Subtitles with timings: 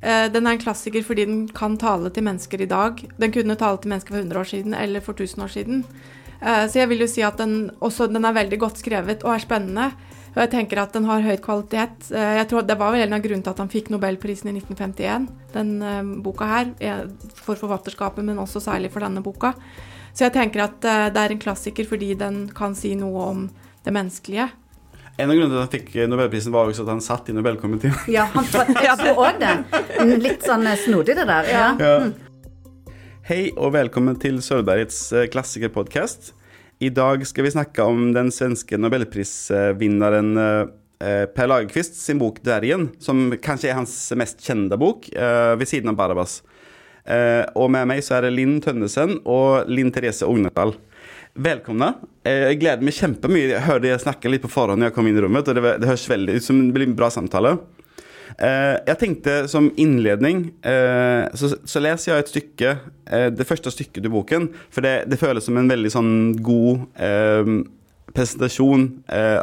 [0.00, 3.02] Eh, den er en klassiker fordi den kan tale til mennesker i dag.
[3.20, 5.82] Den kunne tale til mennesker for 100 år siden eller for 1000 år siden.
[6.40, 9.34] Eh, så jeg vil jo si at den, også, den er veldig godt skrevet og
[9.34, 9.90] er spennende.
[10.30, 12.08] Og jeg tenker at den har høy kvalitet.
[12.14, 14.56] Eh, jeg tror Det var vel en av grunnene til at han fikk Nobelprisen i
[14.60, 16.72] 1951, den boka her.
[17.34, 19.52] For forfatterskapet, men også særlig for denne boka.
[20.14, 23.44] Så jeg tenker at det er en klassiker fordi den kan si noe om
[23.84, 24.48] det menneskelige.
[25.20, 27.92] En av grunnene til at han fikk Nobelprisen, var også at han satt i Nobelkomiteen.
[28.16, 28.64] Ja, han så
[29.12, 29.52] òg det.
[30.16, 31.50] Litt sånn snodig, det der.
[31.52, 31.66] Ja.
[31.76, 32.92] ja.
[33.28, 36.32] Hei og velkommen til Sølvbergets eh, klassikerpodkast.
[36.80, 42.88] I dag skal vi snakke om den svenske nobelprisvinneren eh, Per Lagerkvist sin bok 'Dvergen',
[43.00, 46.40] som kanskje er hans mest kjente bok, eh, ved siden av 'Barabas'.
[47.56, 50.76] Og med meg så er det Linn Tønnesen og Linn Therese Ognerdal.
[51.38, 51.92] Velkomne.
[52.26, 53.52] Jeg gleder meg kjempemye.
[53.52, 55.86] Jeg hørte jeg snakke litt på forhånd når jeg kom inn i rommet, og det,
[55.86, 57.54] høres veldig ut som en bra samtale.
[58.40, 62.72] Eh, jeg tenkte som innledning eh, så, leser jeg et stykke,
[63.10, 66.86] eh, det første stykket i boken, for det, det føles som en veldig sånn god
[68.10, 68.88] presentasjon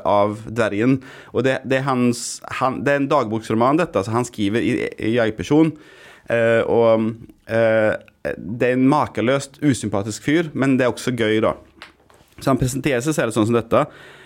[0.04, 0.98] av dvergen.
[1.32, 4.04] Og det, det, er, hans, han, det er en dagboksroman, dette.
[4.04, 4.74] så Han skriver i,
[5.08, 5.72] i jeg-person.
[6.68, 7.06] og
[7.48, 11.56] det er en makeløst usympatisk fyr, men det er også gøy, da.
[12.40, 13.86] Så han presenterer seg selv sånn som dette.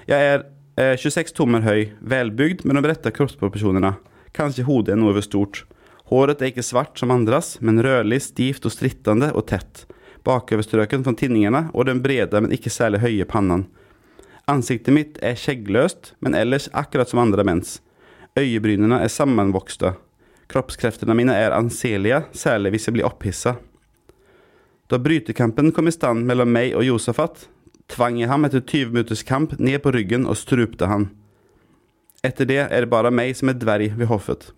[0.10, 0.32] Jeg
[0.80, 3.96] er 26 tommer høy, velbygd med de rette kroppsproporsjonene.
[4.36, 5.64] Kanskje hodet er noe for stort.
[6.12, 9.86] Håret er ikke svart som andres, men rødlig, stivt og strittende og tett.
[10.28, 13.66] Bakoverstrøken fra tinningene og den brede, men ikke særlig høye pannen.
[14.52, 17.80] Ansiktet mitt er skjeggløst, men ellers akkurat som andre menns.
[18.36, 19.94] Øyebrynene er sammenvokste.
[20.52, 23.56] Kroppskreftene mine er anselige, særlig hvis jeg blir opphissa.
[24.92, 27.46] Da brytekampen kom i stand mellom meg og Josefat,
[27.92, 31.10] tvang jeg ham etter 20 minutters kamp ned på ryggen og strupte han.
[32.26, 34.52] Etter det er det bare meg som er dverg ved hoffet.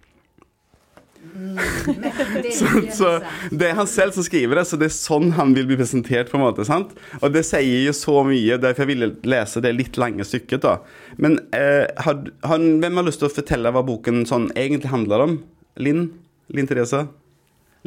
[1.33, 1.57] Mm,
[2.57, 3.09] så, så,
[3.49, 6.29] Det er han selv som skriver det, så det er sånn han vil bli presentert.
[6.29, 6.93] på en måte, sant?
[7.21, 10.67] Og det sier jo så mye, derfor jeg ville lese det litt lange stykket.
[10.67, 10.77] da.
[11.17, 15.25] Men eh, har, har, hvem har lyst til å fortelle hva boken sånn egentlig handler
[15.25, 15.37] om?
[15.81, 16.09] Linn?
[16.53, 17.07] Linn Therese?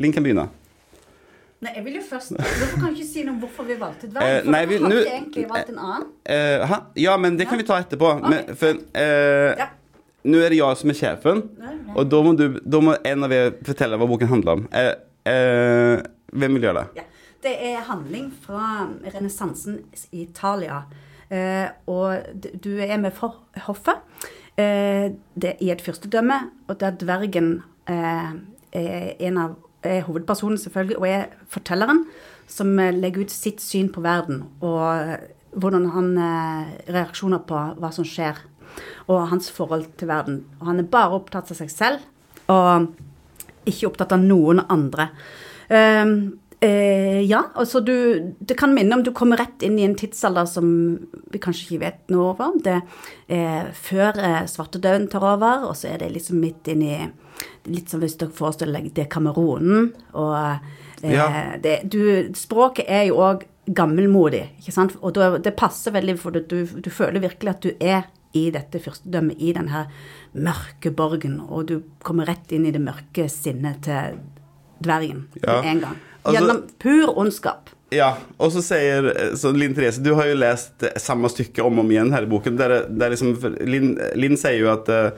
[0.01, 0.49] Linn kan begynne.
[1.67, 4.07] Nei, jeg vil jo først Hvorfor kan du ikke si noe om hvorfor vi valgte
[4.11, 4.27] dverg?
[4.27, 6.05] Eh, for nei, vi, har egentlig valgt en annen.
[6.31, 8.11] Eh, ja, men det kan vi ta etterpå.
[8.21, 8.31] Okay.
[8.31, 9.67] Men, for uh, ja.
[10.31, 11.97] nå er det jeg som er sjefen, nei, nei.
[11.99, 14.65] og da må, du, da må, en av dere fortelle hva boken handler om.
[14.71, 14.93] Eh,
[15.33, 16.07] eh,
[16.39, 17.03] hvem vil gjøre det?
[17.03, 17.09] Ja.
[17.47, 20.85] Det er handling fra renessansen i Italia.
[21.31, 24.03] Eh, og du er med for hoffet.
[24.57, 26.39] det i et fyrstedømme,
[26.69, 28.39] og der dvergen er
[28.73, 29.57] en av
[29.89, 32.05] er hovedpersonen, selvfølgelig, og er fortelleren,
[32.51, 34.45] som eh, legger ut sitt syn på verden.
[34.65, 35.27] Og eh,
[35.57, 38.41] hvordan han eh, reaksjoner på hva som skjer,
[39.09, 40.43] og hans forhold til verden.
[40.61, 42.03] Og han er bare opptatt av seg selv,
[42.53, 42.91] og
[43.67, 45.11] ikke opptatt av noen andre.
[45.67, 49.97] Um, Eh, ja, altså du Det kan minne om du kommer rett inn i en
[49.99, 50.69] tidsalder som
[51.29, 52.57] vi kanskje ikke vet noe om.
[52.65, 52.79] Det
[53.29, 56.97] er før uh, svartedauden tar over, og så er det liksom midt inn i
[57.67, 59.93] Litt som hvis dere forestiller deg det er Kamerunen.
[60.15, 61.29] Og eh, ja.
[61.63, 64.95] det, du, språket er jo òg gammelmodig, ikke sant.
[65.03, 68.79] Og da, det passer veldig, for du, du, føler virkelig at du er i dette
[68.83, 69.87] fyrstedømmet, i denne
[70.37, 71.41] mørke borgen.
[71.49, 74.21] Og du kommer rett inn i det mørke sinnet til
[74.85, 75.63] dvergen ja.
[75.63, 76.05] med en gang.
[76.27, 77.73] Altså, Gjennom pur ondskap.
[77.95, 79.07] Ja, og så sier
[79.39, 82.31] så Linn Therese, du har jo lest samme stykke om og om igjen her i
[82.31, 82.59] boken.
[82.59, 85.15] Der, der liksom, Linn, Linn sier jo at uh,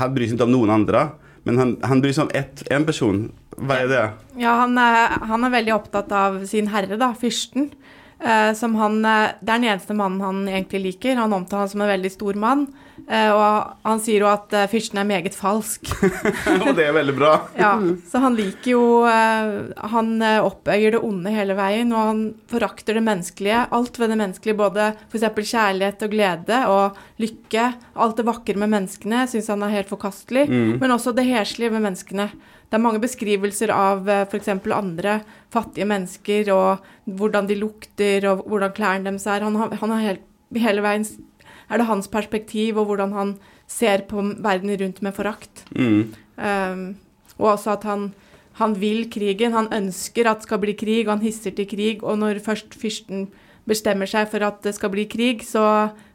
[0.00, 1.04] han bryr seg ikke om noen andre.
[1.46, 3.20] Men han, han bryr seg om én person.
[3.56, 4.04] Hva er det?
[4.42, 7.70] Ja, han er, han er, veldig opptatt av sin herre, da, fyrsten.
[8.18, 11.20] Eh, som han eh, Det er den eneste mannen han egentlig liker.
[11.20, 12.66] Han omtaler han som en veldig stor mann.
[13.04, 15.90] Eh, og han sier jo at eh, fyrsten er meget falsk.
[16.64, 17.34] og det er veldig bra.
[17.58, 17.74] ja,
[18.08, 19.52] så han liker jo eh,
[19.92, 23.66] Han oppøyer det onde hele veien, og han forakter det menneskelige.
[23.76, 25.28] Alt ved det menneskelige, både f.eks.
[25.52, 27.68] kjærlighet og glede og lykke.
[27.94, 30.48] Alt det vakre med menneskene syns han er helt forkastelig.
[30.50, 30.76] Mm.
[30.82, 32.30] Men også det heslige med menneskene.
[32.66, 34.50] Det er mange beskrivelser av f.eks.
[34.50, 35.20] andre
[35.54, 39.46] fattige mennesker, og hvordan de lukter, og hvordan klærne deres er.
[39.46, 40.26] Han har, han har helt,
[40.56, 41.06] hele veien
[41.68, 43.34] er det hans perspektiv og hvordan han
[43.66, 45.64] ser på verden rundt med forakt.
[45.74, 46.14] Mm.
[46.36, 46.84] Um,
[47.38, 48.12] og også at han,
[48.60, 49.52] han, vil krigen.
[49.56, 52.04] Han ønsker at det skal bli krig, og han hisser til krig.
[52.04, 53.26] Og når først fyrsten
[53.66, 55.64] bestemmer seg for at det skal bli krig, så,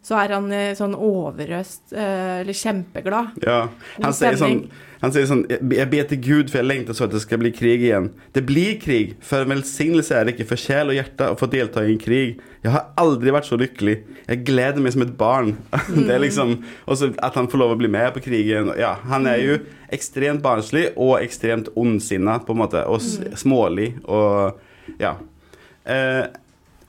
[0.05, 3.41] så er han eh, sånn overøst eh, eller kjempeglad.
[3.43, 3.65] Ja,
[3.97, 4.63] han sier sånn,
[5.01, 7.51] han sier sånn Jeg ber til Gud, for jeg lengter så at det skal bli
[7.55, 8.11] krig igjen.
[8.35, 11.49] Det blir krig, for en velsignelse er det ikke for sjel og hjerte å få
[11.51, 12.39] delta i en krig.
[12.61, 13.97] Jeg har aldri vært så lykkelig.
[14.27, 15.55] Jeg gleder meg som et barn.
[15.97, 18.71] Det er liksom også at han får lov å bli med på krigen.
[18.79, 19.57] Ja, han er jo
[19.91, 22.85] ekstremt barnslig og ekstremt ondsinna, på en måte.
[22.87, 23.01] Og
[23.41, 24.61] smålig og
[25.01, 25.17] Ja.
[25.81, 26.27] Eh,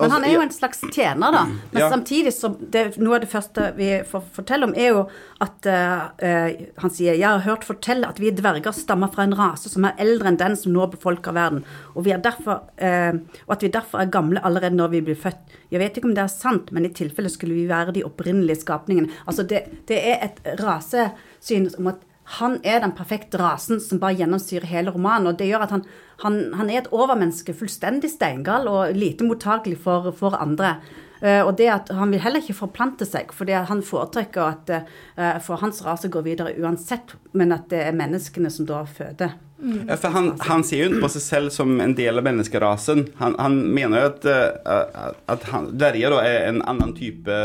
[0.02, 1.44] Men også- han er jo en slags tjener, da.
[1.46, 1.90] Men Ja.
[1.90, 5.06] samtidig så det, Noe av det første vi får fortelle om, er jo
[5.40, 9.68] at uh, han sier Jeg har hørt fortelle at vi dverger stammer fra en rase
[9.72, 11.64] som er eldre enn den som nå befolker verden,
[11.96, 13.18] og, vi er derfor, uh,
[13.48, 15.38] og at vi derfor er gamle allerede når vi blir født.
[15.70, 18.60] Jeg vet ikke om det er sant, men i tilfelle skulle vi være de opprinnelige
[18.64, 19.08] skapningene.
[19.26, 21.96] Altså, det, det er et rasesyn om at
[22.38, 25.32] han er den perfekte rasen som bare gjennomsyrer hele romanen.
[25.32, 25.86] Og det gjør at han,
[26.24, 30.78] han, han er et overmenneske, fullstendig steingal og lite mottagelig for, for andre.
[31.22, 35.36] Eh, og det at han vil heller ikke forplante seg, fordi han foretrekker at eh,
[35.44, 39.36] for hans rase går videre uansett, men at det er menneskene som da føder.
[39.62, 43.04] Ja, for han, han ser jo ikke på seg selv som en del av menneskerasen.
[43.20, 47.38] Han, han mener jo at, eh, at han, dverger da er en annen type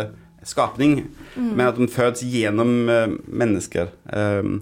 [0.48, 1.02] skapning,
[1.36, 3.90] men at de fødes gjennom mennesker.
[4.08, 4.62] Um,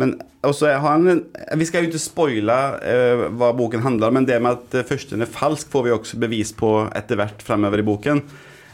[0.00, 1.22] men også har han
[1.56, 4.86] Vi skal jo ikke spoile eh, hva boken handler om, men det med at eh,
[4.88, 8.24] førsten er falsk, får vi også bevis på etter hvert fremover i boken.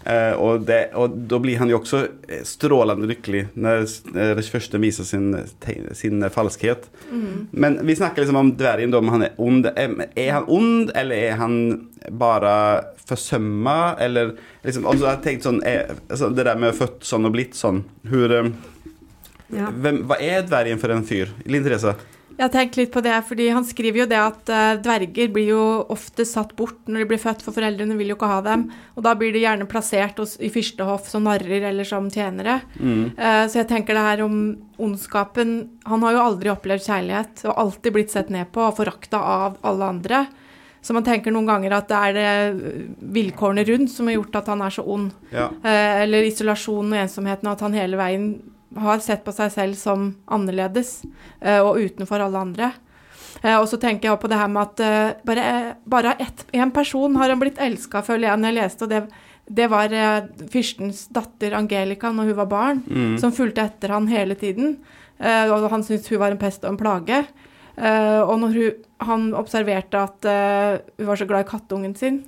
[0.04, 3.82] Eh, og, det, og da blir han jo også eh, strålende lykkelig når
[4.14, 5.34] når førsten viser sin,
[5.96, 6.88] sin falskhet.
[7.52, 9.68] Men vi snakker liksom om dvergen, om han er ond.
[9.76, 11.58] Er, han ond, eller er han
[12.16, 12.54] bare
[13.10, 14.32] forsømma, eller
[14.64, 17.56] liksom altså, Jeg har tenkt sånn er, altså, Det der med født sånn og blitt
[17.58, 18.48] sånn Hvor eh,
[19.52, 19.70] Ja.
[19.74, 21.32] hvem, Hva er dvergen for en fyr?
[21.46, 21.96] Linn Therese?
[22.40, 25.50] Jeg har tenkt litt på det, fordi han skriver jo det at eh, dverger blir
[25.50, 28.62] jo ofte satt bort når de blir født, for foreldrene vil jo ikke ha dem.
[28.96, 32.62] Og da blir de gjerne plassert hos, i fyrstehoff som narrer eller som tjenere.
[32.80, 34.38] Eh, så jeg tenker det her om
[34.80, 35.50] ondskapen
[35.90, 39.58] Han har jo aldri opplevd kjærlighet, og alltid blitt sett ned på og forakta av
[39.60, 40.22] alle andre.
[40.80, 44.48] Så man tenker noen ganger at det er det vilkårene rundt som har gjort at
[44.48, 45.12] han er så ond.
[45.28, 45.50] Ja.
[45.60, 48.30] Eh, eller isolasjonen og ensomheten, og at han hele veien
[48.78, 51.00] har sett på seg selv som annerledes
[51.40, 52.70] eh, og utenfor alle andre.
[53.42, 56.70] Eh, og så tenker jeg på det her med at eh, bare, bare ett- en
[56.70, 59.02] person har han blitt elska, føler jeg, når jeg leste, og det,
[59.50, 62.82] det var eh, fyrstens datter Angelica når hun var barn,
[63.18, 64.76] som fulgte etter han hele tiden.
[65.18, 67.24] Eh, og han syntes hun var en pest og en plage.
[67.76, 70.26] Eh, og når hun, han observerte at
[70.98, 72.20] hun var så glad i kattungen sin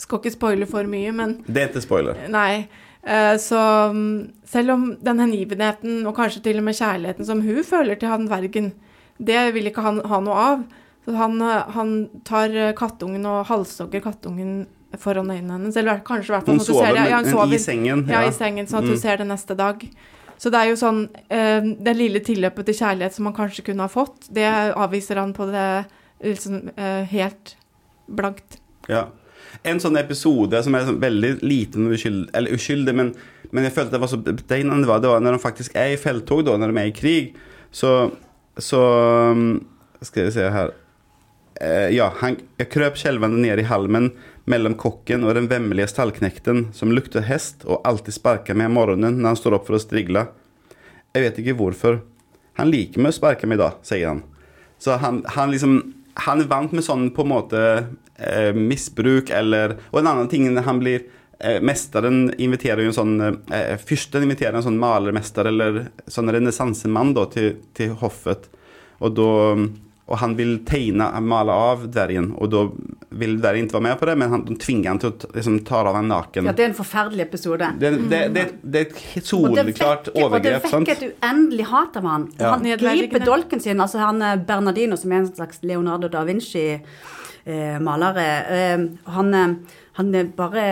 [0.00, 2.20] Skal ikke spoile for mye, men Det er ikke spoiler.
[2.32, 2.68] Nei.
[3.06, 3.56] Eh, Så
[3.92, 8.08] mm, selv om den hengivenheten, og kanskje til og med kjærligheten som hun føler til
[8.08, 8.72] han vergen,
[9.18, 10.64] det vil ikke han ha noe av.
[11.06, 11.94] Så han, eh, han
[12.24, 14.66] tar eh, kattungen og halshogger kattungen
[14.98, 15.76] foran øynene hennes.
[15.76, 17.10] Eller kanskje i hvert fall Hun sover, det.
[17.10, 17.54] Ja, hun sover.
[17.54, 18.06] i sengen.
[18.10, 18.90] Ja, i sengen, sånn at Mm.
[18.90, 19.84] hun ser det neste dag.
[20.40, 23.80] Så det er jo sånn eh, Det lille tilløpet til kjærlighet som han kanskje kunne
[23.82, 25.86] ha fått, det avviser han på det
[26.24, 27.56] liksom, eh, helt
[28.08, 28.58] blankt.
[28.88, 29.06] Ja.
[29.66, 33.12] En sånn episode som er sånn veldig liten og uskyldig, eller uskyldig, men,
[33.50, 36.44] men jeg følte det var så betegnende, det var når de faktisk er i felttog,
[36.48, 37.32] da, når de er i krig,
[37.70, 37.94] så,
[38.58, 38.80] så
[39.30, 39.60] um,
[40.02, 40.72] Skal vi se her
[41.60, 44.10] eh, Ja, han, jeg krøp skjelvende ned i halmen
[44.50, 49.20] mellom kokken og den vemmelige stallknekten som lukter hest og alltid sparker meg om morgenen
[49.20, 50.24] når han står opp for å strigle.
[51.14, 52.00] Jeg vet ikke hvorfor.
[52.58, 54.24] Han liker meg å sparke meg da, sier han.
[54.80, 55.78] Så han, han liksom
[56.26, 57.62] Han er vant med sånn på en måte
[58.16, 61.04] eh, misbruk eller Og en annen ting han blir
[61.38, 67.14] eh, Mesteren inviterer jo en sånn eh, Fyrsten inviterer en sånn malermester eller sånn renessansemann
[67.34, 68.50] til, til hoffet.
[69.00, 69.30] Og da
[70.10, 72.64] og han vil tegne, male av dvergen, og da
[73.20, 75.30] vil dvergen ikke være med på det, men han, de tvinger han til å ta-
[75.36, 76.44] liksom, ta av ham naken.
[76.50, 77.66] Ja, det er en forferdelig episode.
[77.78, 78.86] Det, det, det, det er
[79.20, 80.34] et soleklart overgrep.
[80.34, 82.24] Og det vekker et uendelig hat av han.
[82.40, 82.48] Ja.
[82.56, 83.78] Han griper dolken sin.
[83.82, 88.78] Altså han eh, Bernardino, som er en slags Leonardo da Vinci-malere eh,
[89.14, 89.54] Han, eh,
[90.00, 90.64] han eh, bare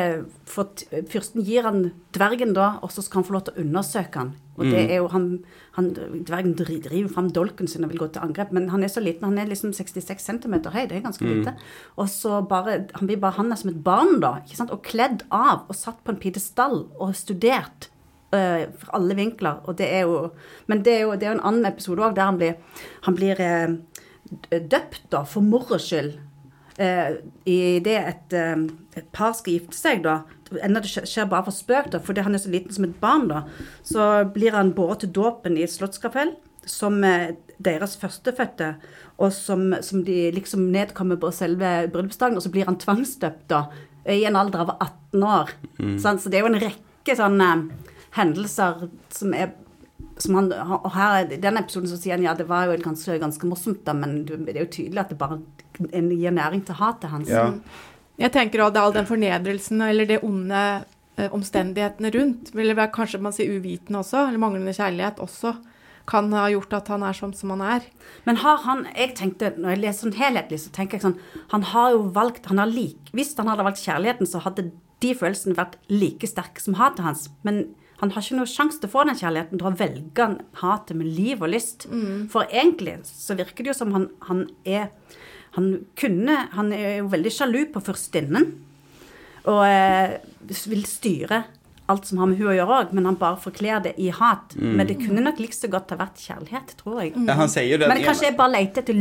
[0.49, 4.17] fått, Fyrsten gir han dvergen da, og så skal han få lov til å undersøke
[4.25, 4.35] han.
[4.59, 4.91] Og det Mm.
[4.91, 5.45] er jo han,
[5.77, 9.01] han Dvergen driver fram dolken sin og vil gå til angrep, men han er så
[9.03, 9.25] liten.
[9.25, 11.39] Han er liksom 66 cm høy, det er ganske Mm.
[11.39, 11.55] lite.
[11.97, 14.41] Og så bare Han blir behandla som et barn, da.
[14.45, 14.71] ikke sant?
[14.71, 17.89] Og kledd av og satt på en pidestall og studert
[18.33, 19.61] eh, fra alle vinkler.
[19.69, 20.31] Og det er jo
[20.67, 22.55] Men det er jo, det er jo en annen episode òg, der han blir,
[23.03, 23.69] han blir eh,
[24.51, 26.19] døpt, da, for moro skyld.
[26.79, 27.17] Eh,
[27.51, 28.67] I det et, eh,
[28.97, 30.21] et par skal gifte seg, da
[30.65, 33.27] Enda det skjer- bare for spøk, da, fordi han er så liten som et barn,
[33.29, 33.43] da,
[33.85, 36.31] så blir han båret til dåpen i et slottskapell
[36.65, 38.71] som eh, deres førstefødte,
[39.19, 43.67] og som, som de liksom nedkommer på selve bryllupsdagen, og så blir han tvangsdøpt da,
[44.09, 45.53] i en alder av 18 år.
[46.01, 46.23] Sant?
[46.23, 47.51] Så det er jo en rekke sånne
[48.17, 49.53] hendelser som er
[50.27, 53.49] han, og her, I denne episoden så sier han ja, det var jo ganske, ganske
[53.49, 55.41] morsomt, da, men det er jo tydelig at det bare
[55.79, 57.31] gir næring til hatet hans.
[57.31, 57.53] Ja.
[58.19, 60.63] Jeg tenker også at all den fornedrelsen eller de onde
[61.19, 65.55] eh, omstendighetene rundt, eller være kanskje man sier uvitende også, eller manglende kjærlighet også,
[66.09, 67.87] kan ha gjort at han er sånn som han er.
[68.25, 71.19] Men har han jeg tenkte, Når jeg leser sånn helhetlig, så tenker jeg sånn
[71.53, 74.71] Han har jo valgt han har lik, Hvis han hadde valgt kjærligheten, så hadde
[75.05, 77.29] de følelsene vært like sterke som hatet hans.
[77.47, 79.59] Men han har ikke noe sjanse til å få den kjærligheten.
[79.59, 81.89] Da velger han hatet med liv og lyst.
[82.31, 84.93] For egentlig så virker det jo som han, han er
[85.57, 88.51] Han kunne Han er jo veldig sjalu på førstinnen.
[89.49, 90.19] Og eh,
[90.69, 91.45] vil styre
[91.89, 94.53] alt som har med hun å gjøre òg, men han bare forkler det i hat.
[94.61, 97.15] Men det kunne nok like så godt ha vært kjærlighet, tror jeg.
[97.17, 97.89] Ja, han säger det.
[97.89, 98.99] Men kanskje jeg bare leter etter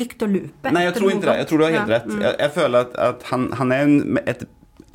[0.00, 0.72] lykt og lupe.
[0.72, 1.34] Nei, jeg tror ikke det.
[1.42, 2.08] Jeg tror du har helt rett.
[2.16, 4.46] Jeg, jeg føler at, at han, han er en, et,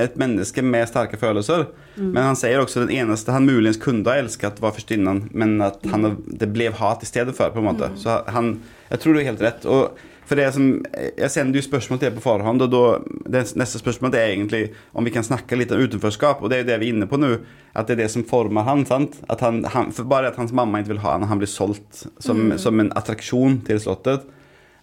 [0.02, 1.70] et menneske med sterke følelser.
[1.96, 5.86] Men han sier også den eneste han muligens kunne ha elsket, var førstinnen, men at
[5.92, 7.94] han, det ble hat i stedet for, på en måte.
[8.00, 8.58] Så han
[8.92, 9.66] Jeg tror du har helt rett.
[9.66, 10.84] Og for det som,
[11.18, 12.84] Jeg sender jo spørsmål til deg på forhånd, og da,
[13.30, 16.64] det neste spørsmålet er egentlig om vi kan snakke litt om utenforskap, og det er
[16.64, 17.38] jo det vi er inne på nå.
[17.74, 19.20] At det er det som former han, sant?
[19.30, 22.08] At han, han, for bare at hans mamma ikke vil ha han, han blir solgt
[22.20, 24.26] som, som en attraksjon til slottet.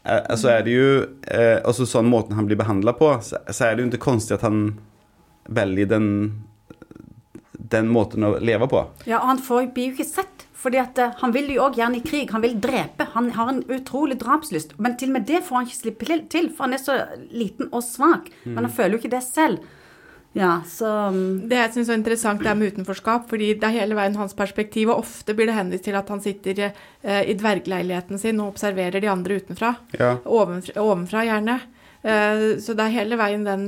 [0.05, 0.89] Eh, så er det jo
[1.31, 4.39] eh, også sånn måten han blir behandla på, så, så er det jo ikke konstig
[4.39, 4.73] at han
[5.49, 6.09] velger den,
[7.53, 8.85] den måten å leve på.
[9.09, 10.47] Ja, og han får, blir jo ikke sett.
[10.63, 12.31] Fordi at eh, Han vil jo òg gjerne i krig.
[12.31, 13.09] Han vil drepe.
[13.17, 14.77] Han har en utrolig drapslyst.
[14.79, 16.99] Men til og med det får han ikke slippe til- for han er så
[17.35, 18.31] liten og svak.
[18.45, 19.59] Men han føler jo ikke det selv.
[20.33, 23.75] Ja, så mm, Det jeg syns er interessant, det er med utenforskap, fordi det er
[23.83, 27.35] hele veien hans perspektiv, og ofte blir det henvist til at han sitter eh, i
[27.37, 29.75] dvergleiligheten sin og observerer de andre utenfra.
[29.99, 30.15] Ja.
[30.25, 31.59] Ovenfra, ovenfra gjerne.
[32.03, 33.67] Eh, så det er hele veien den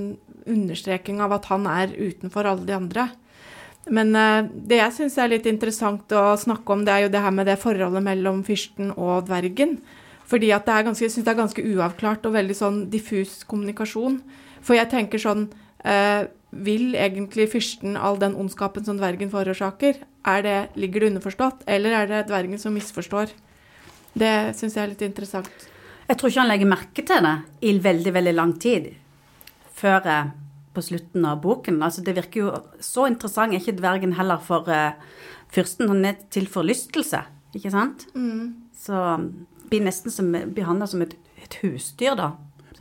[0.50, 3.08] understreking av at han er utenfor alle de andre.
[3.92, 7.24] Men eh, det jeg syns er litt interessant å snakke om, det er jo det
[7.24, 9.78] her med det forholdet mellom fyrsten og dvergen.
[10.28, 13.42] Fordi at det er ganske, jeg synes det er ganske uavklart og veldig sånn diffus
[13.48, 14.22] kommunikasjon.
[14.64, 15.50] For jeg tenker sånn
[15.84, 16.24] eh,
[16.64, 21.96] Vil egentlig fyrsten all den ondskapen som dvergen forårsaker, er det, ligger det underforstått, eller
[21.98, 23.32] er det dvergen som misforstår?
[24.14, 25.66] Det syns jeg er litt interessant.
[26.08, 27.34] Jeg tror ikke han legger merke til det
[27.64, 28.90] i veldig, veldig lang tid.
[29.74, 30.32] Før eh,
[30.74, 31.82] på slutten av boken.
[31.82, 34.96] Altså, det virker jo så interessant, er ikke dvergen heller for uh,
[35.54, 35.88] fyrsten.
[35.90, 37.22] Han er til forlystelse,
[37.54, 38.08] ikke sant?
[38.84, 39.28] Så um,
[39.70, 42.32] blir nesten som, blir som et, et husdyr, da.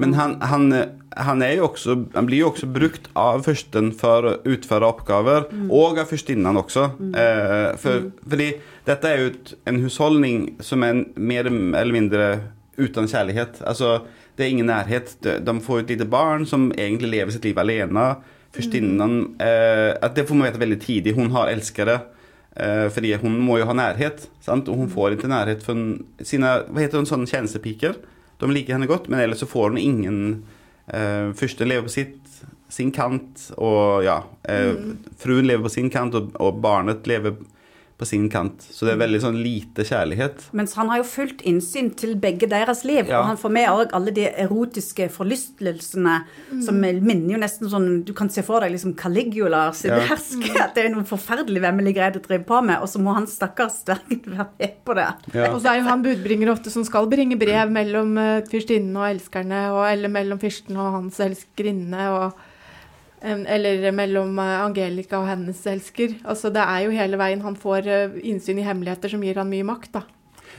[0.02, 0.74] Men han, han,
[1.22, 5.46] han, er jo også, han blir jo også brukt av fyrsten for å utføre oppgaver,
[5.70, 6.88] og av fyrstinnen også.
[7.14, 8.48] Eh, for, Fordi
[8.88, 12.26] dette er jo et, en husholdning som er mer eller mindre
[12.78, 13.62] uten kjærlighet.
[13.68, 14.00] Altså,
[14.38, 15.16] det er ingen nærhet.
[15.22, 18.08] De, får et lite barn som egentlig lever sitt liv alene.
[18.54, 21.16] Fyrstinnen eh, at Det får man vite veldig tidlig.
[21.18, 22.00] Hun har elskere.
[22.56, 24.68] Eh, fordi hun må jo ha nærhet, sant?
[24.70, 25.74] og hun får ikke nærhet fra
[26.22, 27.96] sine hva heter hun, sånne tjenestepiker.
[28.42, 30.20] De liker henne godt, men ellers så får hun ingen
[30.94, 32.20] eh, Fyrsten lever på sitt,
[32.70, 34.78] sin kant, og ja eh,
[35.22, 37.40] Fruen lever på sin kant, og, og barnet lever
[37.98, 38.62] på sin kant.
[38.74, 40.48] Så det er veldig sånn lite kjærlighet.
[40.58, 43.20] Mens han har jo fullt innsyn til begge deres liv, Ja.
[43.22, 46.16] og han får med også alle de erotiske forlystelsene
[46.66, 50.00] som minner jo nesten sånn Du kan se for deg liksom Caligula sin Ja.
[50.10, 53.14] hersk, at det er noen forferdelig vemmelig greier å drive på med, og så må
[53.14, 55.08] han stakkars dvergen være med på det.
[55.34, 55.52] Ja.
[55.54, 59.08] Og så er jo han budbringer ofte som skal bringe brev mellom uh, fyrstinnen og
[59.14, 62.34] elskerne, og, eller mellom fyrsten og hans elskerinne, og
[63.24, 66.18] eller mellom eh, Angelica og hennes elsker.
[66.24, 69.52] Altså Det er jo hele veien han får eh, innsyn i hemmeligheter som gir han
[69.52, 70.04] mye makt, da.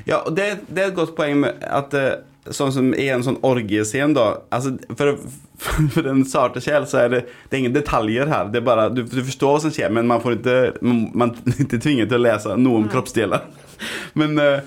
[0.09, 3.25] Ja, og det, det er et godt poeng med at eh, sånn som i en
[3.25, 5.21] sånn orgiescene, da altså, for,
[5.95, 8.49] for den sarte sjel så er det, det er ingen detaljer her.
[8.53, 11.37] Det er bare, du, du forstår hva som skjer, men man får ikke man, man
[11.67, 13.45] ikke tvinget til å lese noe om kroppsdeler.
[14.19, 14.61] Men uh,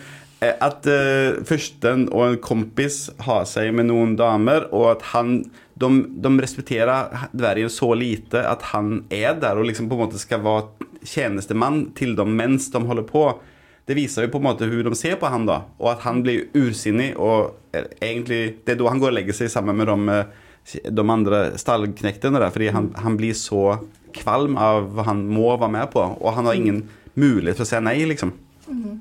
[0.43, 5.39] at uh, fyrsten og en kompis har seg med noen damer, og at han
[5.79, 5.89] de,
[6.23, 10.41] de respekterer dvergen så lite at han er der og liksom på en måte skal
[10.45, 13.27] være tjenestemann til dem mens de holder på.
[13.87, 16.23] Det viser jo på en måte hvordan de ser på han da, og at han
[16.25, 17.13] blir ursinnig.
[17.15, 17.55] og
[18.01, 21.57] egentlig, Det er da han går og legger seg sammen med de, eh, de andre
[21.57, 22.39] stallknektene.
[22.39, 23.79] der, fordi han, han blir så
[24.13, 27.69] kvalm av hva han må være med på, og han har ingen mulighet for å
[27.69, 28.03] si nei.
[28.05, 28.33] liksom.
[28.67, 28.97] Ja.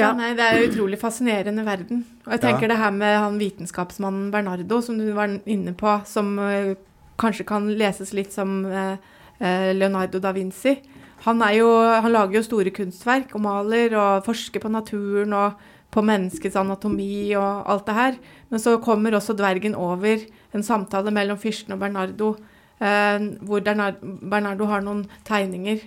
[0.00, 0.12] Ja.
[0.16, 2.04] nei, Det er en utrolig fascinerende verden.
[2.26, 2.68] Og jeg tenker Ja.
[2.74, 6.74] det her med han vitenskapsmannen Bernardo, som du var inne på, som eh,
[7.18, 8.96] kanskje kan leses litt som eh,
[9.40, 10.78] eh, Leonardo da Vinci.
[11.24, 11.68] han, jo,
[12.00, 15.52] han lager jo store kunstverk og maler og forsker på naturen og
[15.90, 18.14] på menneskets anatomi og alt det her.
[18.50, 20.18] Men så kommer også dvergen over
[20.54, 22.36] en samtale mellom fyrsten og Bernardo,
[22.80, 25.80] eh, hvor Bernardo har noen tegninger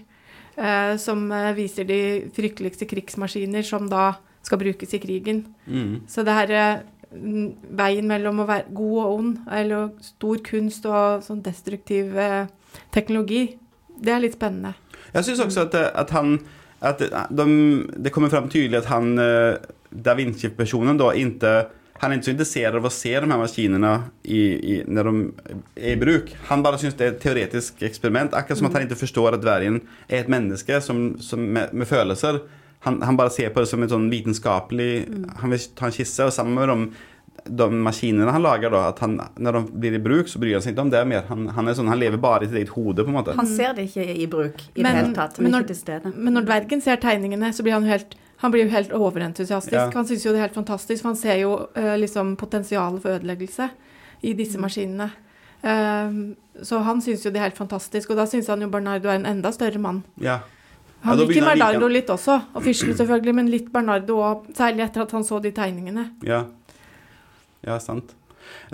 [1.01, 1.99] som eh, viser de
[2.35, 5.45] frykteligste krigsmaskiner som da skal brukes i krigen.
[5.65, 6.03] Mm.
[6.07, 6.81] Så det her eh,
[7.13, 12.45] veien mellom å være god og ond, eller stor kunst og sånn destruktiv eh,
[12.93, 13.45] teknologi,
[14.03, 14.73] det er litt spennende.
[15.13, 16.37] Jeg syns også at, at, han
[16.81, 17.45] at de,
[18.01, 19.61] Det kommer fram tydelig at han eh,
[19.93, 21.51] Da Vinci-personen da ikke
[22.03, 23.93] han er ikke så intresserad av å se de her maskinene
[24.23, 24.41] i,
[24.73, 25.13] i, när de
[25.79, 26.33] er i bruk.
[26.49, 28.35] Han bare syns det er et teoretisk eksperiment.
[28.37, 29.79] Akkurat som at han ikke forstår at dvergen
[30.09, 32.41] er et menneske som, som med, med, følelser.
[32.83, 34.89] Han, han, bare ser på det som et sånn vitenskapelig
[35.39, 37.03] Han vil ta en kisse, Og sammen med de
[37.43, 40.63] de maskinene han lager, da, at han, når de blir i bruk, så bryr han
[40.63, 41.25] seg ikke om det mer.
[41.27, 43.35] Han, han, sånn, han lever bare i sitt eget hode, på en måte.
[43.35, 45.39] Han ser det ikke i bruk i men, det hele tatt.
[45.43, 48.91] Men når, men når dvergen ser tegningene, så blir han helt han blir jo helt
[48.91, 49.77] overentusiastisk.
[49.77, 49.89] Ja.
[49.95, 53.15] Han syns jo det er helt fantastisk, for han ser jo uh, liksom potensialet for
[53.15, 53.69] ødeleggelse
[54.27, 54.65] i disse mm.
[54.65, 55.07] maskinene.
[55.63, 59.07] Uh, så han syns jo det er helt fantastisk, og da syns han jo Bernardo
[59.07, 60.01] er en enda større mann.
[60.19, 60.41] Ja.
[61.05, 65.05] Han ja, liker Bernardo litt også, og Fyrsten selvfølgelig, men litt Bernardo òg, særlig etter
[65.05, 66.09] at han så de tegningene.
[66.27, 66.43] Ja.
[67.63, 68.11] Ja, sant.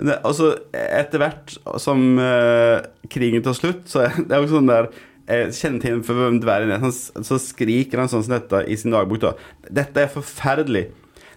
[0.00, 4.90] Det, altså, etter hvert som uh, krigen tar slutt, så er det jo sånn der
[5.30, 6.82] eh, til for hvem dvergen er.
[6.90, 9.22] Så, så skriker han sånn som dette i sin dagbok.
[9.22, 9.32] da.
[9.80, 10.88] Dette er forferdelig.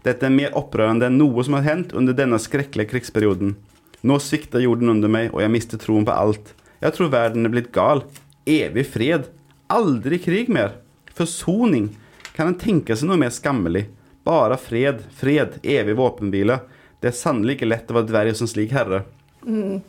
[0.03, 3.55] Dette er mer opprørende enn noe som har hendt under denne skrekkelige krigsperioden.
[4.03, 6.51] Nå svikter jorden under meg, og jeg mister troen på alt.
[6.83, 8.03] Jeg tror verden er blitt gal.
[8.43, 9.29] Evig fred.
[9.71, 10.75] Aldri krig mer.
[11.15, 11.93] Forsoning.
[12.35, 13.85] Kan en tenke seg noe mer skammelig?
[14.27, 16.59] Bare fred, fred, evig våpenhvile.
[17.00, 19.03] Det er sannelig ikke lett å være dverg som slik herre.
[19.47, 19.79] Mm.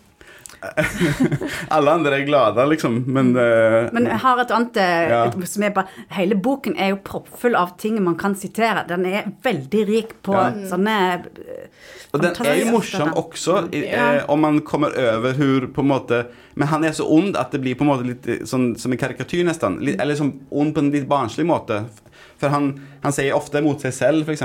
[1.76, 5.22] Alle andre er glade, liksom, men uh, Men jeg har et annet eh, ja.
[5.50, 8.84] som er bare Hele boken er jo proppfull av ting man kan sitere.
[8.88, 10.52] Den er veldig rik på ja.
[10.70, 14.08] sånne uh, Og den er jo morsom også, ja.
[14.30, 17.60] om man kommer over hvor på en måte Men han er så ond at det
[17.64, 19.80] blir på en måte litt sånn som en karikatyr, nesten.
[19.84, 21.82] Litt, eller sånn ond på en litt barnslig måte.
[22.40, 22.72] For han,
[23.04, 24.42] han sier ofte mot seg selv, f.eks.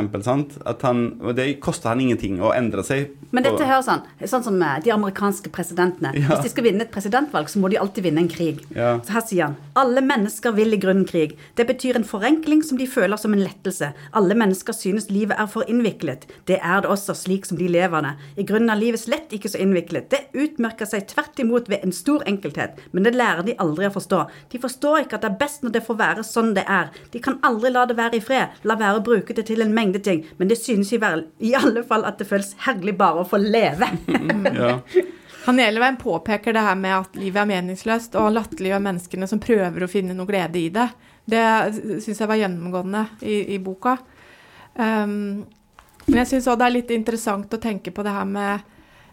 [0.67, 3.13] At han, det koster han ingenting å endre seg.
[3.31, 6.11] Men dette høres sånn, sånn som eh, de amerikanske presidentene.
[6.19, 6.33] Ja.
[6.33, 8.59] Hvis de skal vinne et presidentvalg, så må de alltid vinne en krig.
[8.75, 8.97] Ja.
[9.05, 11.37] Så her sier han alle mennesker vil i grunnen krig.
[11.55, 13.91] Det betyr en forenkling som de føler som en lettelse.
[14.17, 16.25] Alle mennesker synes livet er for innviklet.
[16.49, 18.11] Det er det også, slik som de lever det.
[18.43, 20.09] I grunnen er livet slett ikke så innviklet.
[20.11, 22.81] Det utmerker seg tvert imot ved en stor enkelthet.
[22.91, 24.25] Men det lærer de aldri å forstå.
[24.51, 26.91] De forstår ikke at det er best når det får være sånn det er.
[27.13, 28.48] De kan aldri la det være i fred.
[28.67, 30.23] La være å bruke det til en mengde ting.
[30.37, 30.99] Men det synes i,
[31.49, 33.89] i alle fall at det føles herlig bare å få leve.
[34.61, 34.77] ja.
[35.45, 39.85] Han Elevein påpeker det her med at livet er meningsløst, og latterliggjør menneskene som prøver
[39.85, 40.89] å finne noe glede i det.
[41.29, 41.45] Det
[42.03, 43.95] syns jeg var gjennomgående i, i boka.
[44.75, 45.45] Um,
[46.09, 48.67] men jeg syns òg det er litt interessant å tenke på det her med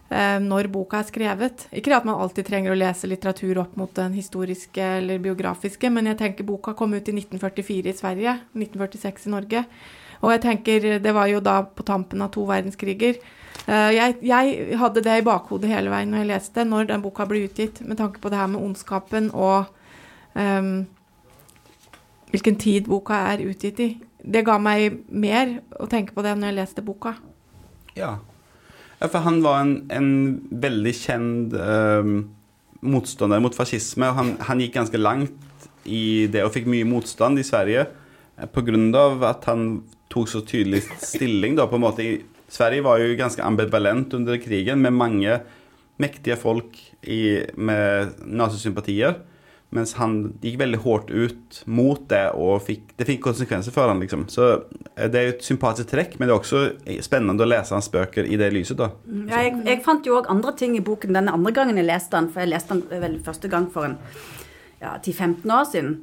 [0.07, 1.65] når boka er skrevet.
[1.75, 6.07] Ikke at man alltid trenger å lese litteratur opp mot den historiske eller biografiske, men
[6.07, 9.65] jeg tenker boka kom ut i 1944 i Sverige, 1946 i Norge.
[10.23, 13.19] Og jeg tenker det var jo da på tampen av to verdenskriger.
[13.67, 17.27] Eh, jeg, jeg hadde det i bakhodet hele veien når jeg leste, når den boka
[17.29, 19.67] ble utgitt, med tanke på det her med ondskapen og
[20.33, 20.85] um,
[22.31, 23.89] hvilken tid boka er utgitt i.
[24.23, 27.13] Det ga meg mer å tenke på det når jeg leste boka.
[27.97, 28.17] Ja,
[29.05, 30.09] for han var en, en
[30.49, 32.09] veldig kjent eh,
[32.81, 34.09] motstander mot fascisme.
[34.09, 38.49] og han, han, gikk ganske langt i det og fikk mye motstand i Sverige eh,
[38.49, 39.05] pga.
[39.29, 39.67] at han
[40.09, 41.57] tok så tydelig stilling.
[41.59, 42.09] Da, på en måte.
[42.49, 45.41] Sverige var jo ganske ambivalent under krigen, med mange
[45.99, 49.17] mektige folk i, med nazisympatier.
[49.75, 53.99] Mens han gikk veldig hardt ut mot det, og fikk, det fikk konsekvenser for han
[53.99, 54.23] liksom.
[54.31, 54.45] Så
[54.95, 56.61] eh, det er jo et sympatisk trekk, men det er også
[57.03, 58.79] spennende å lese hans bøker i det lyset.
[58.79, 58.93] da.
[59.03, 61.89] Mm, ja, jeg, jeg, fant jo òg andre ting i boken denne andre gangen jeg
[61.89, 63.97] leste den, for jeg leste den vel første gang for en
[64.79, 65.97] ja, 10-15 år siden.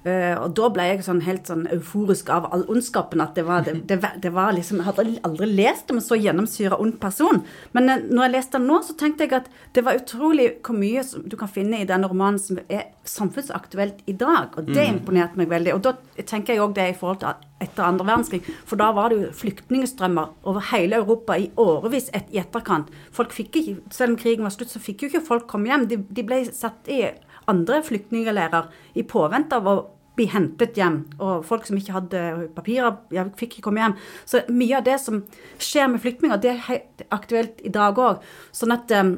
[0.00, 3.20] Uh, og da ble jeg sånn helt sånn euforisk av all ondskapen.
[3.20, 6.16] At det var, det, det, det var liksom Jeg hadde aldri lest om en så
[6.16, 7.42] gjennomsyra ond person.
[7.76, 10.78] Men uh, når jeg leste den nå, så tenkte jeg at det var utrolig hvor
[10.80, 14.56] mye du kan finne i denne romanen som er samfunnsaktuelt i dag.
[14.56, 14.96] Og det mm.
[14.96, 15.76] imponerte meg veldig.
[15.76, 18.40] Og da tenker jeg òg det i forhold til etter andre verdenskrig.
[18.68, 22.88] For da var det jo flyktningstrømmer over hele Europa i årevis et, i etterkant.
[23.12, 25.90] Folk fikk ikke, Selv om krigen var slutt, så fikk jo ikke folk komme hjem.
[25.90, 27.04] De, de ble satt i
[27.50, 29.76] andre flyktningleirer i påvente av å
[30.18, 31.02] bli hentet hjem.
[31.22, 32.22] Og folk som ikke hadde
[32.56, 33.96] papirer, ja, fikk ikke komme hjem.
[34.28, 35.22] Så mye av det som
[35.60, 38.26] skjer med flyktninger, det er aktuelt i dag òg.
[38.56, 39.16] Sånn at um,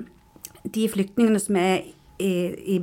[0.62, 2.32] de flyktningene som er i,
[2.76, 2.78] i,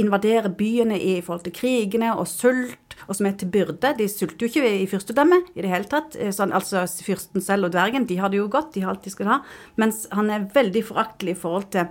[0.00, 3.94] invadere byene i forhold til krigene og sult, og som er til byrde.
[3.98, 6.16] De sulter jo ikke i fyrstedømmet i det hele tatt.
[6.18, 9.06] Eh, sånn, altså fyrsten selv og dvergen, de har det jo godt, de har alt
[9.06, 9.40] de skal ha.
[9.80, 11.86] Mens han er veldig foraktelig i forhold til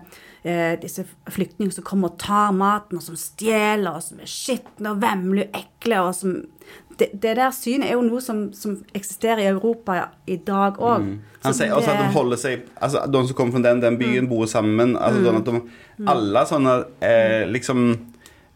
[0.48, 4.96] eh, disse flyktningene som kommer og tar maten, og som stjeler, og som er skitne
[4.96, 6.38] og vemmelige og ekle, og som
[7.00, 9.98] det, det, der synet er jo noe som, som eksisterer i Europa
[10.32, 11.04] i dag òg.
[11.04, 11.16] Mm.
[11.46, 14.26] Han sier også at de holder seg Altså, de som kommer fra den, den byen,
[14.26, 14.32] mm.
[14.32, 14.96] bor sammen.
[14.96, 15.40] Altså, mm.
[15.40, 15.62] at de,
[16.00, 16.10] mm.
[16.16, 17.86] Alle sånne eh, liksom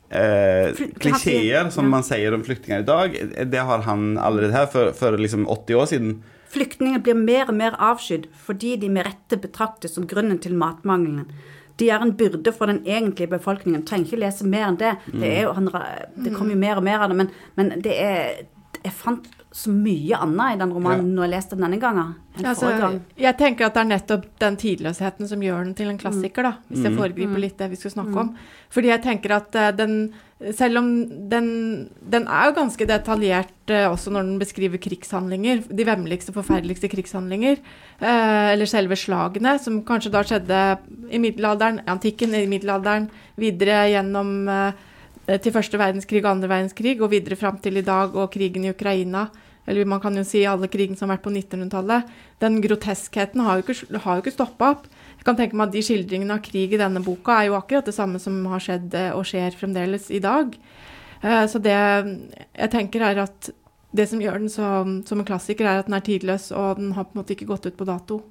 [0.10, 3.19] eh, klisjeer som man sier om flyktninger i dag,
[3.52, 6.17] det har han allerede her for, for liksom 80 år siden.
[6.49, 11.28] Flyktninger blir mer og mer avskydd fordi de med rette betraktes som grunnen til matmangelen
[11.80, 13.86] de er en byrde for den egentlige befolkningen.
[13.88, 14.94] Trenger ikke lese mer enn det.
[15.12, 15.54] Det, jo,
[16.24, 17.20] det kommer jo mer og mer av det.
[17.22, 18.42] Men, men det er
[18.86, 21.15] Jeg fant så mye annet i den romanen ja.
[21.15, 22.12] når jeg leste den denne gangen.
[22.39, 22.70] Altså,
[23.20, 26.52] jeg tenker at det er nettopp den tidløsheten som gjør den til en klassiker, da,
[26.70, 27.00] hvis jeg mm.
[27.02, 27.42] foregriper mm.
[27.42, 28.20] litt det vi skulle snakke mm.
[28.22, 28.60] om.
[28.76, 29.96] Fordi jeg tenker at uh, den
[30.56, 30.86] Selv om
[31.28, 31.48] den,
[32.00, 37.60] den er jo ganske detaljert uh, også når den beskriver krigshandlinger, de vemmeligste, forferdeligste krigshandlinger,
[38.00, 40.62] uh, eller selve slagene, som kanskje da skjedde
[41.12, 44.32] i middelalderen, antikken, i middelalderen, videre gjennom
[45.38, 48.74] til første verdenskrig og andre verdenskrig, og videre fram til i dag og krigen i
[48.74, 49.28] Ukraina
[49.70, 53.60] eller man kan jo si alle krigene som har vært på 1900-tallet, den groteskheten har
[53.60, 54.88] jo ikke, har ikke stoppa opp.
[55.20, 57.86] Jeg kan tenke meg at de skildringene av krig i denne boka er jo akkurat
[57.86, 60.56] det samme som har skjedd eh, og skjer fremdeles i dag.
[61.22, 63.52] Eh, så det jeg tenker er at
[63.94, 64.72] det som gjør den så,
[65.06, 67.50] som en klassiker, er at den er tidløs, og den har på en måte ikke
[67.50, 68.22] gått ut på dato.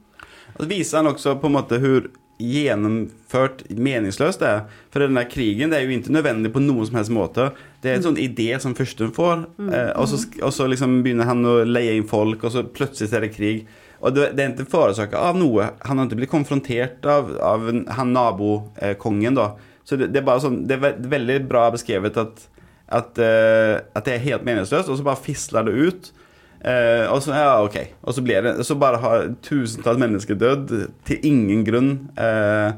[0.59, 4.55] Det viser han også på en måte hvor gjennomført meningsløst det.
[4.94, 7.51] For den der krigen det er jo ikke nødvendig på noen som helst måte.
[7.83, 9.68] Det er en sånn idé som fyrsten får, mm.
[9.74, 13.11] eh, og, så, og, så, liksom begynner han å leie inn folk, og så plutselig
[13.14, 13.64] er det krig.
[13.98, 15.72] Og det, det er ikke forårsaka av noe.
[15.88, 17.66] Han har ikke blitt konfrontert av, av
[17.98, 19.51] han nabokongen, da.
[19.83, 22.44] Så det, det, er bare sånn, det er veldig bra beskrevet at,
[22.92, 26.11] at, uh, at det er helt meningsløst, og så bare fisler det ut.
[26.59, 27.77] Uh, og så, ja, ok.
[28.03, 30.73] Og så, blir det, så bare har tusentalls mennesker dødd
[31.07, 31.92] til ingen grunn.
[32.18, 32.75] Uh,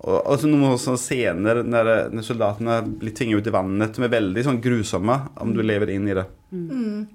[0.00, 4.06] og, og så noen sånne scener når, når soldatene blir tvinget ut i vannet, som
[4.06, 6.28] er veldig sånn grusomme om du lever inn i det.
[6.54, 7.08] Mm.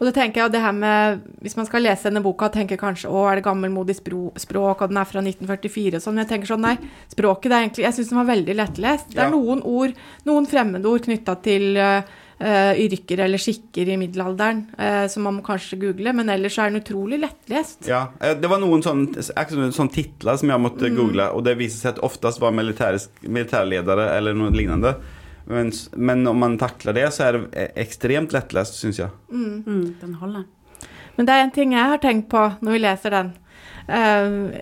[0.00, 2.80] Og det tenker jeg, det her med, Hvis man skal lese denne boka og tenker
[2.80, 6.30] kanskje å, er det gammelmodig språk, og den er fra 1944 og sånn, men jeg
[6.32, 6.76] tenker sånn, nei,
[7.12, 9.12] språket det er egentlig Jeg syns den var veldig lettlest.
[9.12, 9.34] Det er ja.
[9.34, 15.26] noen ord, noen fremmedord knytta til uh, uh, yrker eller skikker i middelalderen, uh, som
[15.26, 17.88] man må kanskje google, men ellers er den utrolig lettlest.
[17.90, 20.96] Ja, eh, det var noen sånne, sånne titler som jeg måtte mm.
[20.96, 24.94] google, og det viser seg at oftest var militærledere eller noe lignende.
[25.50, 29.10] Men, men, om man takler det, så er det ekstremt lettlest, syns jeg.
[29.32, 29.62] Mm.
[29.66, 30.48] Mm, den holder.
[31.16, 33.32] Men det er en ting jeg har tenkt på når vi leser den.
[33.88, 34.58] Uh,